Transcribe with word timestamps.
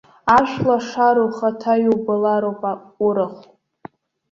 Ашәлашара 0.35 1.21
ухаҭа 1.27 1.73
иубалароуп 1.83 2.61
урахә. 3.05 3.43